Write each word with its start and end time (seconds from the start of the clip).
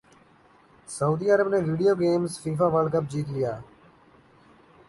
سعودی 0.89 1.27
عرب 1.33 1.47
نے 1.53 1.59
video 1.67 1.93
games 1.99 2.31
FIFA 2.43 2.67
World 2.73 2.91
Cup 2.93 3.05
جیت 3.11 3.27
لیا 3.35 3.53